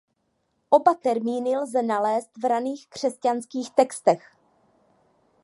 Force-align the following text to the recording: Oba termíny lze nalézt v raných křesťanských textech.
Oba 0.69 0.93
termíny 0.95 1.57
lze 1.57 1.81
nalézt 1.81 2.29
v 2.37 2.43
raných 2.45 2.87
křesťanských 2.89 3.71
textech. 3.71 4.35